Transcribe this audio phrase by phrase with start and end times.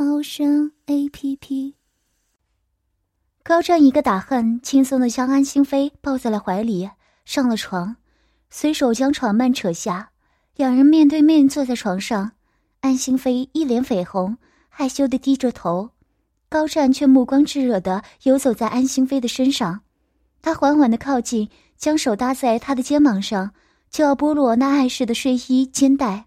[0.00, 1.74] 猫声 A P P。
[3.42, 6.88] 高湛一个打鼾，轻松的将安心飞抱在了怀里，
[7.24, 7.96] 上了床，
[8.48, 10.12] 随手将床幔扯下，
[10.54, 12.30] 两人面对面坐在床上。
[12.78, 15.90] 安心飞一脸绯红，害羞的低着头，
[16.48, 19.80] 高湛却目光炙热的游走在安心飞的身上。
[20.40, 23.52] 他缓缓的靠近，将手搭在她的肩膀上，
[23.90, 26.26] 就要剥落那碍事的睡衣肩带。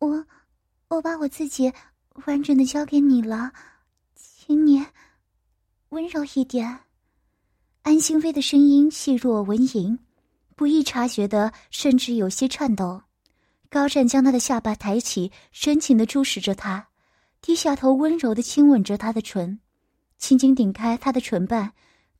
[0.00, 0.26] 我，
[0.88, 1.72] 我把我自己
[2.26, 3.52] 完整的交给你了，
[4.14, 4.84] 请你
[5.90, 6.80] 温柔一点。
[7.82, 9.98] 安心妃的声音细若蚊蝇，
[10.56, 13.02] 不易察觉的，甚至有些颤抖。
[13.68, 16.88] 高湛将他的下巴抬起，深情的注视着他，
[17.42, 19.58] 低下头，温柔的亲吻着他的唇，
[20.16, 21.72] 轻轻顶开他的唇瓣，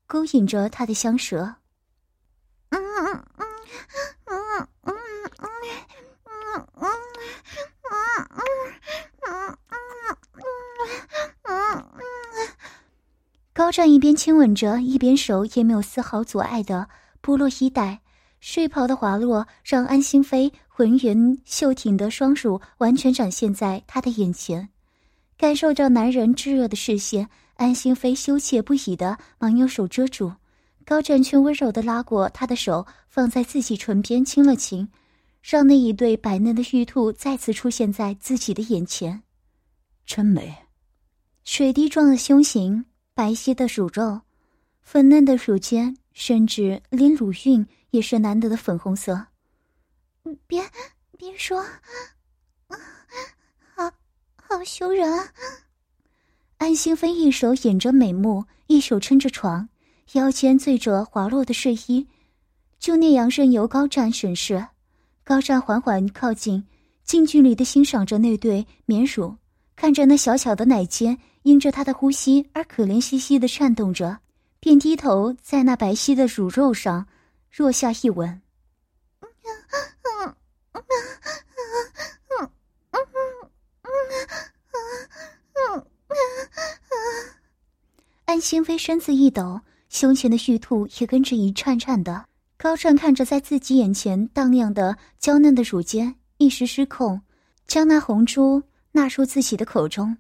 [0.06, 1.55] 勾引着他的香舌。
[13.55, 16.89] 高湛一边亲吻着，一边手也没有丝毫阻碍的
[17.23, 18.01] 剥落衣带，
[18.41, 24.69] 睡袍的滑落让安心妃浑圆秀挺的双乳完全展现在他的眼前。
[25.39, 30.33] 感受着男人炙热的视线，安心妃羞怯不已的忙用手遮住，
[30.85, 34.89] 高湛却温柔的拉过她的手，放在自己唇边亲了亲，
[35.41, 39.23] 让那一对白嫩的玉兔再次出现在自己的眼前。
[40.05, 40.53] 真美，
[41.45, 42.87] 水滴状的胸型。
[43.17, 44.23] 白皙的乳肉，
[44.83, 49.27] 粉嫩的乳尖，甚至连乳晕也是难得的粉红色。
[50.48, 50.61] 别，
[51.17, 51.64] 别说，
[53.77, 53.92] 好
[54.35, 55.08] 好羞人。
[56.57, 59.69] 安心妃一手掩着美目，一手撑着床，
[60.14, 62.08] 腰间缀着滑落的睡衣，
[62.81, 64.67] 就那样任由高湛审视。
[65.23, 66.67] 高湛缓缓靠近，
[67.05, 69.36] 近距离的欣赏着那对绵乳，
[69.77, 71.17] 看着那小巧的奶尖。
[71.45, 74.19] 因着他的呼吸而可怜兮兮的颤动着，
[74.61, 77.07] 便低头在那白皙的乳肉上
[77.57, 78.41] 落下一吻。
[88.25, 92.25] 安心妃身子一抖，胸前的玉兔也跟着一颤颤的。
[92.57, 97.21] 高湛看着在自己眼前荡漾的娇嫩的乳尖，一时失控，
[97.67, 98.63] 将那红珠
[98.93, 100.17] 纳入自己的口中。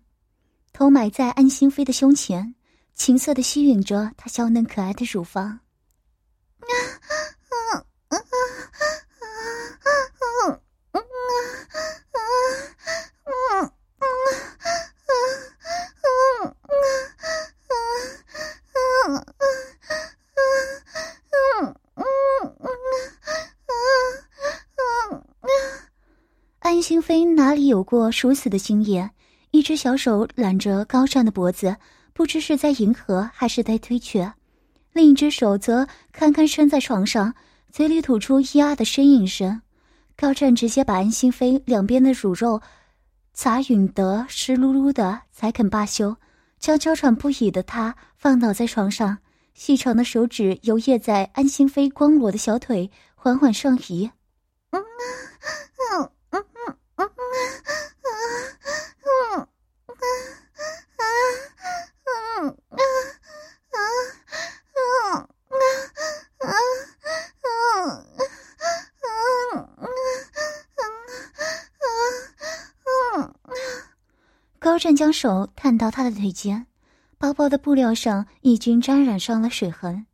[0.76, 2.52] 头埋在安心妃的胸前，
[2.94, 5.60] 情色的吸吮着她娇嫩可爱的乳房。
[26.58, 29.12] 安心妃哪里有过如此的经验？
[29.64, 31.74] 一只小手揽着高湛的脖子，
[32.12, 34.30] 不知是在迎合还是在推却；
[34.92, 37.34] 另一只手则堪堪撑在床上，
[37.72, 39.62] 嘴里吐出咿呀的呻吟声。
[40.18, 42.60] 高湛直接把安心妃两边的乳肉
[43.32, 46.14] 砸吮得湿漉漉的，才肯罢休，
[46.58, 49.16] 将娇喘不已的她放倒在床上，
[49.54, 54.10] 细长的手指游曳在安心妃光裸的小腿，缓缓上移。
[74.84, 76.66] 高湛将手探到他的腿间，
[77.16, 80.04] 薄薄的布料上已经沾染上了水痕。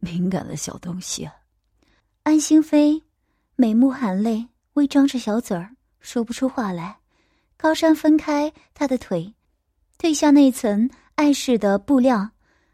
[0.00, 1.30] 敏感的小东西。
[2.24, 3.00] 安心妃
[3.54, 6.96] 眉目含泪，微张着小嘴儿，说不出话来。
[7.56, 9.32] 高山分开他的腿，
[9.96, 12.30] 褪下那层碍事的布料，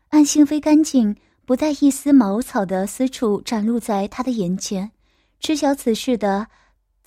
[0.08, 4.90] 安心飞干净不带一丝毛草的私处展露在他的眼前。
[5.38, 6.48] 知晓此事的。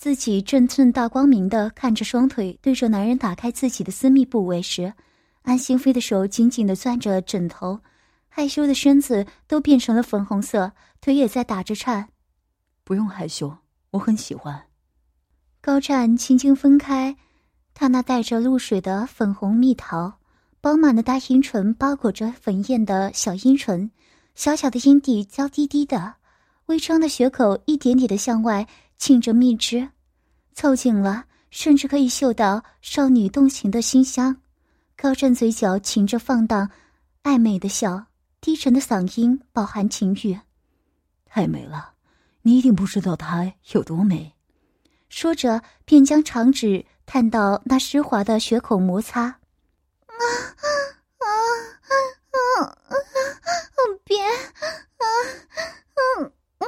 [0.04, 4.96] 自己正正大光明的看着双腿对着男人打开自己的私密部位时，
[5.44, 7.80] 安心飞的手紧紧的攥着枕头，
[8.28, 12.10] 害羞的身子都变成了粉红色，腿也在打着颤。
[12.84, 13.60] 不用害羞，
[13.92, 14.64] 我很喜欢。
[15.62, 17.16] 高湛轻轻分开
[17.74, 20.16] 他那带着露水的粉红蜜桃，
[20.60, 23.90] 饱满的大阴唇包裹着粉艳的小阴唇，
[24.36, 26.16] 小小的阴蒂娇滴滴的，
[26.66, 28.68] 微张的血口一点点的向外
[28.98, 29.90] 沁着蜜汁，
[30.54, 34.38] 凑近了，甚至可以嗅到少女动情的馨香。
[34.96, 36.70] 高湛嘴角噙着放荡、
[37.24, 38.06] 暧昧的笑，
[38.40, 40.40] 低沉的嗓音饱含情欲
[41.26, 41.94] ：“太美了，
[42.44, 44.34] 你一定不知道她有多美。”
[45.10, 49.24] 说着，便将长指探到那湿滑的血口摩擦。
[49.24, 49.38] 啊
[50.08, 50.66] 啊
[51.20, 51.26] 啊
[52.32, 52.94] 啊啊！
[54.06, 54.30] 别啊
[54.98, 55.06] 啊
[56.60, 56.64] 啊啊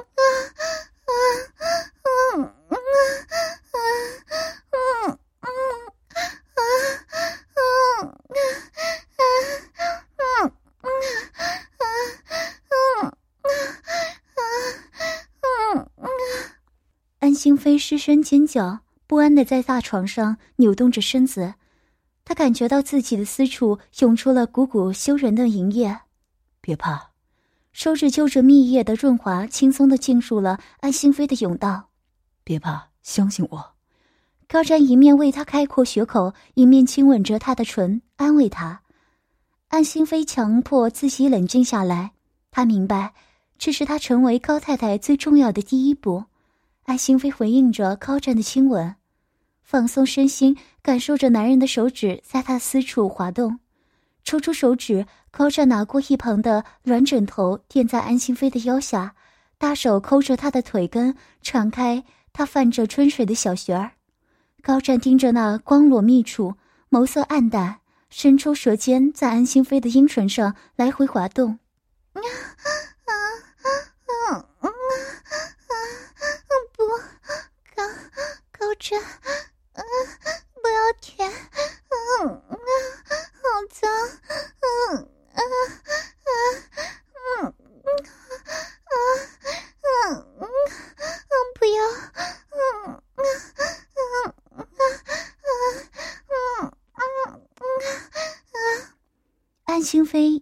[17.20, 17.34] 安！
[17.34, 21.54] 星飞失声尖叫，不安的在大床上扭动着身子。
[22.24, 26.00] 他感觉到自己的私处涌出了股股羞人的淫液。
[26.60, 27.12] 别怕，
[27.72, 31.90] 手指就着蜜液的润滑，轻松的进入了安心飞的甬道。
[32.46, 33.74] 别怕，相信我。
[34.48, 38.82] 高湛一面为他开阔血口，一面亲吻着他的唇，安慰他。
[39.70, 42.12] 安心飞强迫自己冷静下来，
[42.52, 43.16] 他明白，
[43.58, 46.26] 这是他成为高太太最重要的第一步。
[46.84, 48.96] 安心飞回应着高湛的亲吻，
[49.64, 53.60] 放松身心，感受着男人的手指在他私处滑动。
[54.24, 59.16] 抽出手指，高湛拿过一旁的软枕头垫在安心飞的腰下，
[59.58, 62.04] 大手抠着她的腿根，敞开
[62.38, 63.92] 他泛着春水的小穴儿。
[64.62, 66.56] 高湛盯着那光裸密处，
[66.90, 67.80] 眸色暗淡，
[68.10, 71.60] 伸出舌尖在安心飞的阴唇上来回滑动。
[78.78, 79.84] 这，嗯，
[80.62, 81.32] 不要舔，
[82.20, 82.54] 嗯啊，
[83.42, 83.90] 好脏，
[84.60, 84.98] 嗯
[85.34, 85.40] 啊
[86.26, 86.38] 嗯
[87.40, 87.56] 嗯
[88.92, 89.02] 嗯
[89.82, 91.80] 嗯嗯嗯，不要，
[92.52, 92.58] 嗯
[93.16, 93.24] 嗯
[93.96, 94.08] 嗯
[94.52, 94.68] 嗯
[95.48, 97.42] 嗯嗯
[98.52, 98.60] 嗯
[99.64, 99.82] 安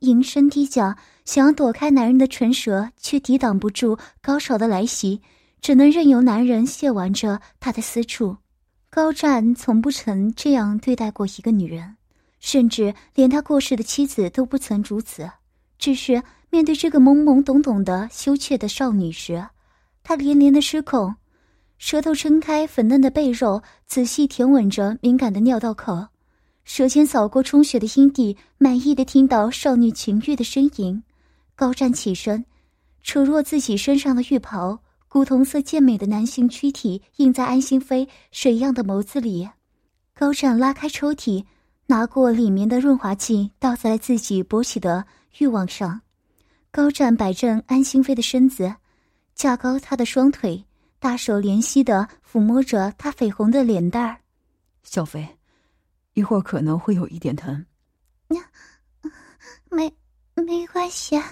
[0.04, 0.96] 迎身低叫，
[1.26, 5.22] 想要躲开男人的唇舌，却抵挡不住高潮的来袭。
[5.62, 8.36] 只能任由男人亵玩着她的私处。
[8.90, 11.96] 高湛从不曾这样对待过一个女人，
[12.42, 15.32] 甚至连他过世的妻子都不曾如此。
[15.80, 19.48] 只是面对这个懵懵懂懂的羞怯的少女时，
[20.04, 21.16] 他连连的失控，
[21.78, 26.08] 舌头撑开粉嫩的背肉，仔细舔吻着敏感的尿道口，
[26.64, 31.04] 舌尖扫过充血的阴蒂，满意的听到少女情欲的呻吟。
[31.56, 32.46] 高湛起身，
[33.04, 34.80] 扯落自己身上的浴袍。
[35.08, 39.48] 古铜色健美的男性躯体映在安心飞水样的眸子里，
[40.16, 41.46] 高湛拉开抽屉，
[41.86, 45.06] 拿过里面的润滑剂，倒在了自己勃起的
[45.38, 46.02] 欲望上。
[46.72, 48.74] 高湛摆正安心飞的身子，
[49.36, 50.66] 架高她的双腿，
[50.98, 54.18] 大手怜惜的抚摸着她绯红的脸蛋儿。
[54.82, 55.38] 小飞，
[56.14, 57.66] 一会儿可能会有一点疼。
[59.70, 59.92] 没，
[60.36, 61.18] 没关系。
[61.18, 61.26] 啊！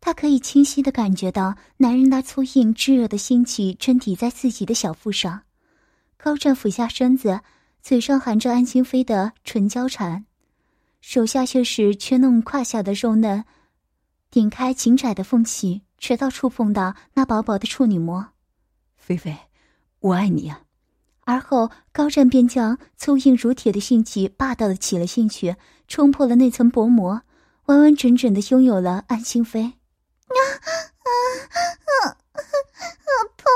[0.00, 5.42] 他可以清晰的感觉到男人那粗硬炙热的心气正抵在自己的小腹上。
[6.16, 7.40] 高湛俯下身子，
[7.80, 10.26] 嘴上含着安心飞的唇交缠，
[11.00, 13.44] 手下却是圈弄胯下的肉嫩，
[14.30, 18.28] 顶开紧窄的缝隙，直到触碰到那薄薄的处女膜。
[18.96, 19.36] 菲菲，
[20.02, 20.62] 我爱你呀！
[21.24, 25.56] 而后高湛便将粗硬如铁的性器霸道的挤了进去，
[25.86, 27.22] 冲破了那层薄膜。
[27.66, 31.08] 完完整整的拥有了安心妃，啊啊
[31.46, 32.18] 啊啊！
[33.36, 33.46] 痛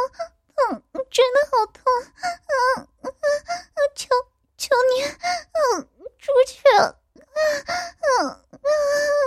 [0.54, 1.82] 痛，真的好痛！
[2.14, 3.78] 啊啊啊！
[3.96, 4.08] 求
[4.56, 5.88] 求你，嗯，
[6.18, 6.62] 出去！
[6.78, 7.42] 啊啊
[7.74, 8.70] 啊啊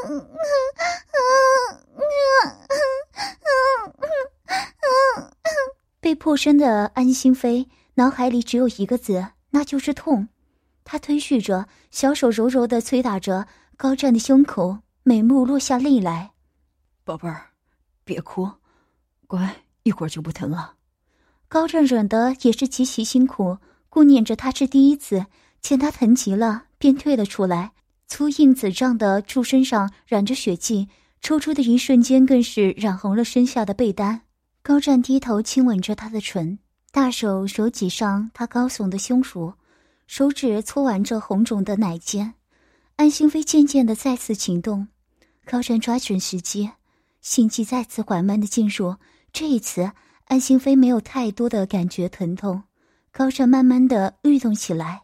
[0.07, 0.47] 啊
[1.11, 1.19] 啊
[3.43, 3.99] 啊
[4.47, 4.55] 啊
[5.43, 5.51] 啊！
[6.00, 10.29] 被破身的安心飞脑海里只有一个字，那就是痛。
[10.84, 13.48] 她推续着，小手柔柔的捶打着。
[13.77, 16.32] 高湛的胸口，美目落下泪来。
[17.06, 17.51] 宝贝儿，
[18.03, 18.50] 别哭，
[19.25, 20.74] 乖，一会儿就不疼了。
[21.48, 25.27] 高湛忍的也是极其辛苦，顾念着他是第一次，
[25.62, 27.72] 见他疼极了，便退了出来。
[28.06, 30.89] 粗硬紫胀的柱身上染着血迹，
[31.22, 34.24] 抽出的一瞬间更是染红了身下的被单。
[34.61, 36.59] 高湛低头亲吻着他的唇，
[36.91, 39.53] 大手手挤上他高耸的胸脯，
[40.05, 42.33] 手指搓玩着红肿的奶尖。
[42.97, 44.87] 安心飞渐渐的再次行动，
[45.45, 46.69] 高湛抓准时机，
[47.21, 48.95] 心悸再次缓慢的进入。
[49.31, 49.91] 这一次，
[50.25, 52.63] 安心飞没有太多的感觉疼痛，
[53.11, 55.03] 高湛慢慢的律动起来。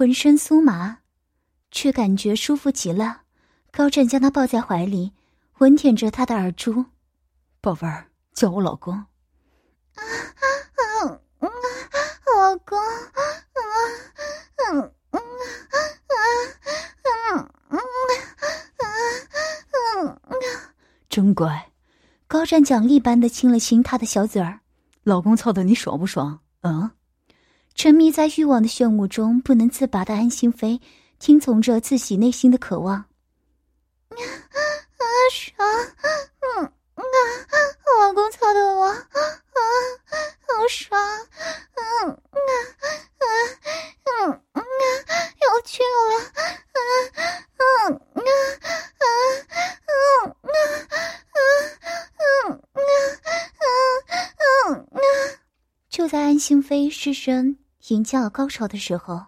[0.00, 1.00] 浑身酥麻，
[1.70, 3.20] 却感觉舒服极了。
[3.70, 5.12] 高湛将她抱在怀里，
[5.58, 6.86] 吻舔着她的耳珠
[7.60, 8.94] ：“宝贝儿，叫我老公。
[9.92, 11.50] ”“啊啊啊！
[12.34, 13.20] 老公，啊
[14.72, 15.20] 嗯嗯嗯
[17.04, 18.58] 嗯嗯
[20.00, 20.34] 嗯嗯，
[21.10, 21.72] 真乖。”
[22.26, 24.60] 高湛奖励般的亲了亲她的小嘴儿
[25.04, 26.40] ：“老公操的你爽不爽？
[26.62, 26.90] 嗯。”
[27.74, 30.80] 沉迷在欲望的漩涡中不能自拔的安心妃，
[31.18, 32.94] 听从着自己内心的渴望。
[32.96, 33.06] 啊、
[34.18, 34.58] 啊
[34.98, 35.66] 啊、爽，
[36.58, 37.02] 嗯啊
[37.48, 37.56] 啊，
[38.00, 39.60] 老公操的我，啊啊，
[40.46, 41.00] 好爽，
[41.76, 42.38] 嗯啊，
[43.18, 44.62] 嗯啊，嗯啊，
[45.40, 46.78] 要去了，啊，
[47.56, 48.20] 嗯啊，
[48.98, 49.04] 啊，
[49.86, 49.94] 嗯
[50.42, 50.54] 啊，
[51.32, 51.38] 啊，
[52.18, 52.84] 嗯啊，嗯
[53.56, 53.64] 啊，
[54.68, 54.98] 嗯啊。
[55.90, 57.56] 就在安心妃失声
[57.88, 59.26] 吟叫高潮的时候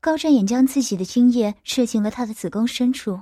[0.00, 3.20] 高湛也将自己的精液射进了她的子宫深处。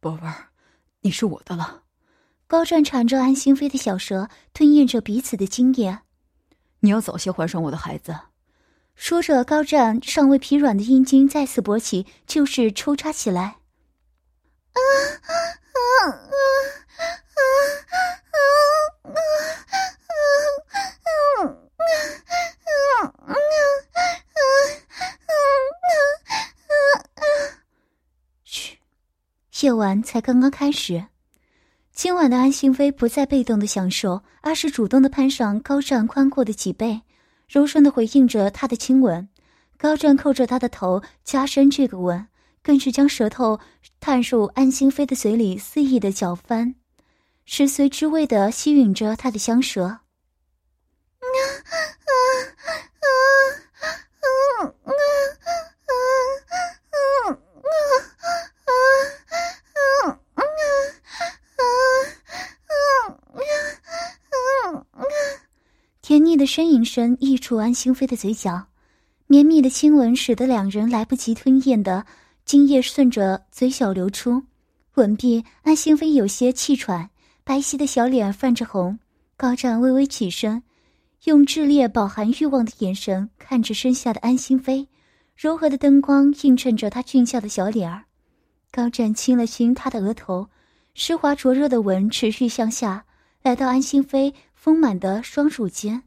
[0.00, 0.48] 宝贝儿
[1.02, 1.84] 你是我的了。
[2.48, 6.00] 高湛缠着安心妃的小蛇吞咽着彼此的精液。
[6.80, 8.31] 你要早些怀上我的孩子。
[8.94, 13.56] 说着，高湛尚未疲软的阴茎再次勃起，就是抽插起来。
[14.72, 14.80] 啊
[15.22, 15.32] 啊
[15.72, 16.18] 啊啊
[17.32, 17.42] 啊
[17.82, 17.96] 啊
[19.02, 19.16] 啊
[21.22, 23.34] 啊啊啊啊
[27.14, 27.26] 啊！
[28.44, 28.78] 嘘，
[29.60, 31.06] 夜晚才刚刚开始。
[31.92, 37.02] 今晚的安心飞不再被动的享受，而是主动的攀上高湛宽阔的脊背。
[37.52, 39.28] 柔顺的回应着他的亲吻，
[39.76, 42.26] 高湛扣着他的头，加深这个吻，
[42.62, 43.60] 更是将舌头
[44.00, 46.76] 探入安心飞的嘴里，肆意的搅翻，
[47.44, 49.84] 食髓之味的吸吮着他的香舌。
[49.84, 50.00] 啊
[54.64, 55.01] 啊
[66.12, 68.66] 甜腻的呻吟声溢出安心飞的嘴角，
[69.28, 72.04] 绵密的亲吻使得两人来不及吞咽的
[72.44, 74.42] 精液顺着嘴角流出。
[74.96, 77.08] 吻毕，安心飞有些气喘，
[77.44, 78.98] 白皙的小脸泛着红。
[79.38, 80.62] 高湛微微起身，
[81.24, 84.86] 用炽烈饱含欲望的眼神看着身下的安心飞，
[85.34, 88.04] 柔和的灯光映衬着他俊俏的小脸儿。
[88.70, 90.50] 高湛亲了亲他的额头，
[90.92, 93.06] 湿滑灼热的吻持续向下，
[93.42, 94.34] 来到安心飞。
[94.62, 96.04] 丰满的双乳间，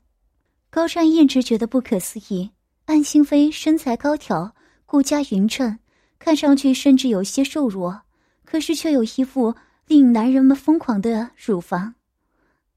[0.70, 2.52] 高湛一直觉得不可思议。
[2.86, 5.78] 安心妃身材高挑，骨架匀称，
[6.20, 8.04] 看上去甚至有些瘦弱，
[8.46, 9.56] 可是却有一副
[9.88, 11.96] 令男人们疯狂的乳房。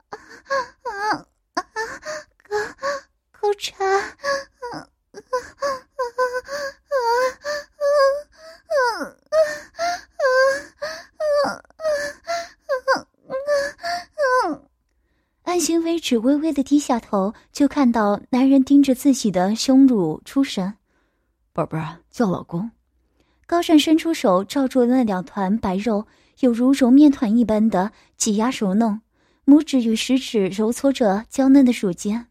[0.09, 0.19] 啊
[0.83, 1.63] 啊啊啊！
[3.31, 4.03] 高高湛，啊
[4.73, 4.83] 啊啊
[5.15, 5.23] 啊
[5.63, 6.11] 啊
[8.67, 8.83] 啊
[11.39, 11.87] 啊啊啊
[15.45, 15.48] 啊！
[15.59, 20.75] 安心飞只微微的低下头，就看到男人盯着自己的胸乳出神。
[21.53, 22.71] 宝贝儿，叫老公。
[23.45, 26.07] 高湛伸出手，罩住那两团白肉，
[26.39, 29.01] 有如揉面团一般的挤压揉弄，
[29.47, 32.28] 拇指与食指揉搓着娇嫩的乳尖。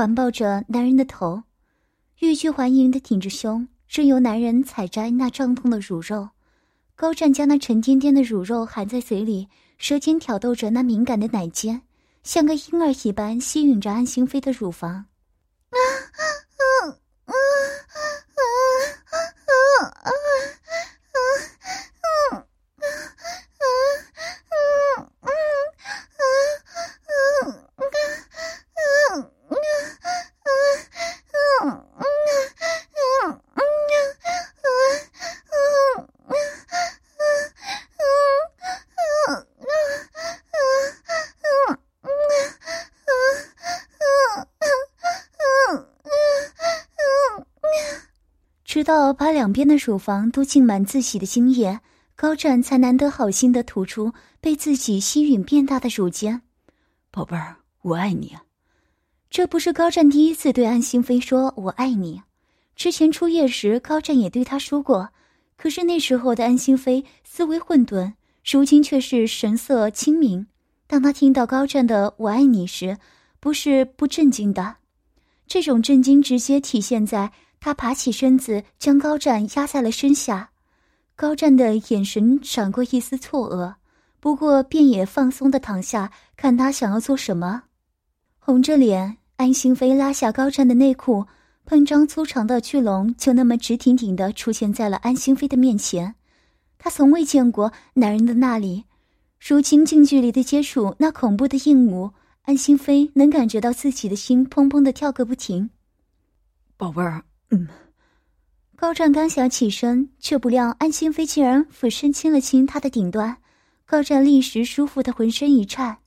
[0.00, 1.42] 环抱着男人的头，
[2.20, 6.26] 欲拒还迎的挺着胸，任由男人采摘那胀痛的乳肉。
[6.96, 11.82] 高湛将那沉甸甸的乳肉含在嘴里，舌尖挑逗着那敏感的奶尖，
[12.22, 15.04] 像个婴儿一般吸吮着安心飞的乳房。
[49.50, 51.80] 两边的乳房都浸满自己的精液，
[52.14, 56.42] 高湛才难得好心的吐出被自己吸吮变大的乳尖。
[57.10, 58.36] 宝贝儿，我爱你。
[59.28, 62.22] 这不是高湛第一次对安心飞说“我爱你”，
[62.76, 65.08] 之前初夜时高湛也对他说过。
[65.56, 68.12] 可是那时候的安心飞思维混沌，
[68.48, 70.46] 如今却是神色清明。
[70.86, 72.98] 当他听到高湛的“我爱你”时，
[73.40, 74.76] 不是不震惊的，
[75.48, 77.32] 这种震惊直接体现在。
[77.60, 80.50] 他爬起身子，将高湛压在了身下。
[81.14, 83.74] 高湛的眼神闪过一丝错愕，
[84.18, 87.64] 不过便也放松的躺下，看他想要做什么。
[88.38, 91.26] 红着脸，安心飞拉下高湛的内裤，
[91.66, 96.14] 喷张粗长的巨龙就那么直挺挺的出现在了安心飞的面前。
[96.78, 98.84] 他从未见过男人的那里，
[99.38, 102.12] 如今近距离的接触那恐怖的硬物，
[102.44, 105.68] 安心飞能感觉到自己的心砰砰的跳个不停。
[106.78, 107.22] 宝贝儿。
[107.50, 107.66] 嗯，
[108.76, 113.36] 高湛刚想起身，却不料安心飞竟然俯身亲了亲他的顶端，
[113.84, 115.98] 高湛立时舒服的浑身一颤。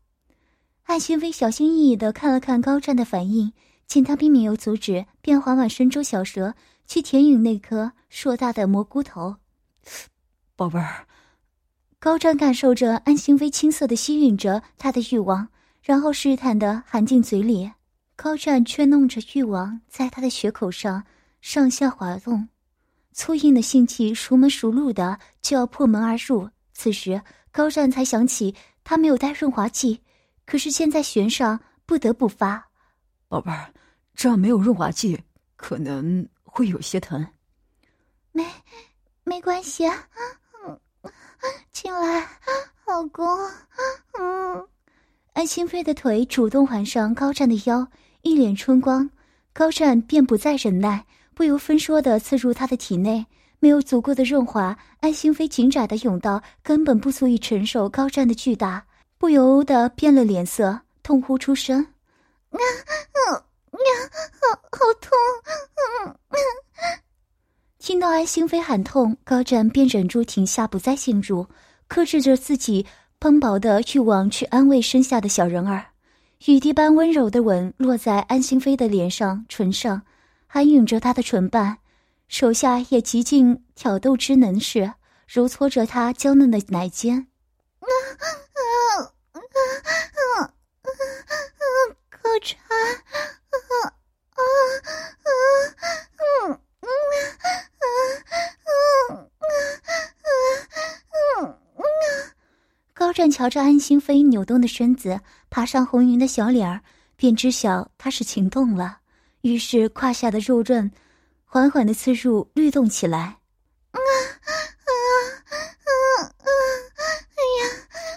[0.84, 3.52] 安心飞小心翼翼的看了看高湛的反应，
[3.88, 6.56] 见他并没有阻止，便缓缓伸出小舌
[6.88, 9.36] 去舔吮那颗硕大的蘑菇头。
[10.56, 11.06] 宝贝儿，
[12.00, 15.50] 高湛感受着安心飞青涩的吸吮着他的欲望，
[15.82, 17.72] 然后试探的含进嘴里。
[18.16, 21.04] 高湛却弄着欲望在他的血口上。
[21.44, 22.48] 上下滑动，
[23.12, 26.50] 粗硬的性器熟门熟路的就要破门而入。
[26.74, 30.02] 此时高湛才想起他没有带润滑剂，
[30.46, 32.70] 可是现在悬上，不得不发。
[33.28, 33.74] 宝贝儿，
[34.16, 35.22] 这样没有润滑剂
[35.58, 37.28] 可能会有些疼。
[38.32, 38.48] 没，
[39.26, 40.08] 没关系啊。
[40.66, 40.80] 嗯，
[41.74, 42.26] 进来，
[42.88, 43.28] 老公。
[44.18, 44.66] 嗯，
[45.34, 47.86] 安心飞的腿主动环上高湛的腰，
[48.22, 49.10] 一脸春光，
[49.52, 51.06] 高湛便不再忍耐。
[51.36, 53.26] 不由分说的刺入他的体内，
[53.60, 58.86] 没有足够的润滑，安心飞紧窄的甬道根本不足以承受高湛的巨大，
[59.18, 61.86] 不由得变了脸色，痛呼出声
[62.52, 63.80] ：“啊啊啊！
[64.42, 65.12] 好好痛！”
[67.80, 71.48] 听到安心飞喊痛，高湛便忍住停下，不再进入，
[71.88, 72.86] 克制着自己
[73.20, 75.86] 蓬薄的欲望去安慰身下的小人儿。
[76.46, 80.02] 雨滴般温柔的吻落在安心飞的脸上、唇上。
[80.54, 81.80] 还吮着他的唇瓣，
[82.28, 84.94] 手下也极尽挑逗之能事，
[85.26, 87.26] 揉搓着他娇嫩的奶尖。
[87.80, 87.90] 啊啊。
[102.94, 106.82] 高湛瞧着安心飞扭动的身子，爬上红云的小脸儿，
[107.16, 109.00] 便知晓她是情动了。
[109.44, 110.90] 于是胯下的肉润
[111.44, 113.20] 缓缓的刺入，律动起来。
[113.92, 114.00] 啊啊
[114.80, 114.90] 啊
[115.84, 115.92] 啊
[116.24, 116.48] 啊！
[117.36, 117.68] 哎呀，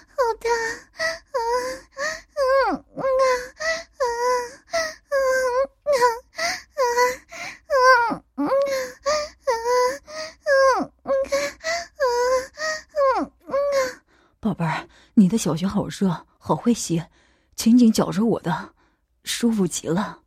[0.07, 0.49] 好大！
[1.35, 1.37] 啊
[1.91, 3.03] 啊啊啊啊
[4.71, 5.51] 啊啊啊
[10.77, 11.11] 啊
[13.19, 13.51] 啊啊！
[14.39, 17.03] 宝贝儿，你的小穴好热，好会吸，
[17.57, 18.75] 紧紧绞着我的，
[19.25, 20.21] 舒服极了。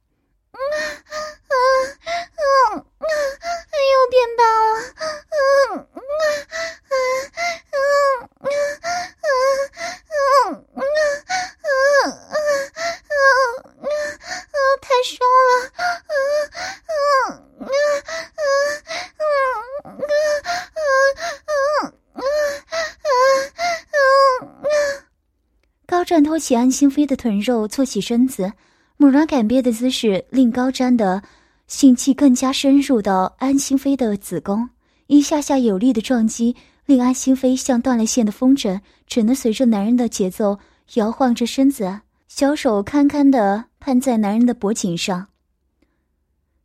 [26.09, 28.51] 转托起安心飞的臀肉，坐起身子，
[28.97, 31.21] 猛然改变的姿势令高湛的
[31.69, 34.69] 性气更加深入到安心妃的子宫，
[35.05, 36.55] 一下下有力的撞击
[36.87, 40.57] 令安心妃像断了线的风筝，只能随着男人的节奏
[40.95, 45.27] 摇晃着身子，小手堪堪的攀在男人的脖颈上。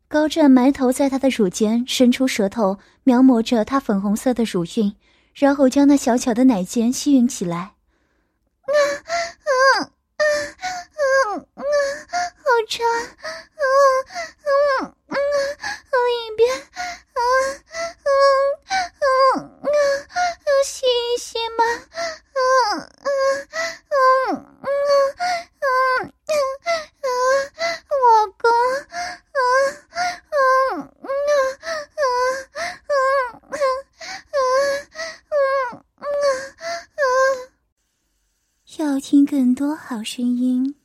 [0.08, 4.94] 高湛埋头在他的乳尖，伸出舌头描摹着他粉红色的乳晕，
[5.34, 7.58] 然后将那小巧的奶尖吸吮起来。
[7.58, 8.72] 啊
[9.84, 9.92] 啊
[11.34, 11.62] 啊啊啊！
[12.36, 13.62] 好长，啊
[14.44, 15.16] 啊啊！
[15.90, 16.62] 好一遍，啊
[17.16, 19.66] 啊啊啊！
[20.64, 22.38] 吸一吸嘛，啊
[22.78, 23.98] 啊啊
[24.30, 24.68] 啊啊
[25.60, 25.66] 啊！
[27.90, 28.46] 老公，
[28.84, 29.38] 啊
[29.90, 29.98] 啊
[30.30, 31.10] 啊啊
[31.90, 32.02] 啊
[33.50, 33.58] 啊
[35.18, 36.06] 啊啊！
[38.78, 40.76] 要听更多好声音，